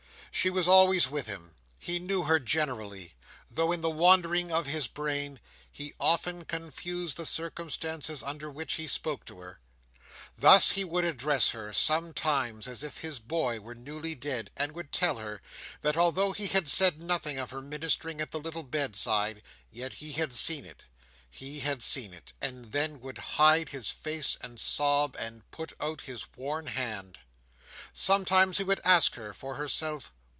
She 0.33 0.49
was 0.49 0.67
always 0.67 1.07
with 1.09 1.27
him. 1.27 1.53
He 1.77 1.99
knew 1.99 2.23
her, 2.23 2.39
generally; 2.39 3.13
though, 3.51 3.71
in 3.73 3.81
the 3.81 3.91
wandering 3.91 4.51
of 4.51 4.65
his 4.65 4.87
brain, 4.87 5.39
he 5.69 5.93
often 5.99 6.45
confused 6.45 7.17
the 7.17 7.25
circumstances 7.27 8.23
under 8.23 8.49
which 8.49 8.75
he 8.75 8.87
spoke 8.87 9.25
to 9.25 9.39
her. 9.39 9.59
Thus 10.35 10.71
he 10.71 10.83
would 10.85 11.03
address 11.03 11.49
her, 11.49 11.73
sometimes, 11.73 12.67
as 12.67 12.81
if 12.81 13.01
his 13.01 13.19
boy 13.19 13.59
were 13.59 13.75
newly 13.75 14.15
dead; 14.15 14.49
and 14.57 14.71
would 14.71 14.91
tell 14.93 15.17
her, 15.17 15.41
that 15.81 15.97
although 15.97 16.31
he 16.31 16.47
had 16.47 16.67
said 16.69 16.99
nothing 17.01 17.37
of 17.37 17.51
her 17.51 17.61
ministering 17.61 18.19
at 18.21 18.31
the 18.31 18.39
little 18.39 18.63
bedside, 18.63 19.43
yet 19.69 19.95
he 19.95 20.13
had 20.13 20.33
seen 20.33 20.65
it—he 20.65 21.59
had 21.59 21.83
seen 21.83 22.13
it; 22.13 22.33
and 22.41 22.71
then 22.71 22.99
would 23.01 23.17
hide 23.17 23.69
his 23.69 23.89
face 23.91 24.37
and 24.39 24.59
sob, 24.61 25.15
and 25.19 25.51
put 25.51 25.73
out 25.79 26.01
his 26.01 26.25
worn 26.35 26.67
hand. 26.67 27.19
Sometimes 27.93 28.57
he 28.57 28.63
would 28.63 28.81
ask 28.85 29.15
her 29.15 29.33
for 29.33 29.55
herself. 29.55 30.11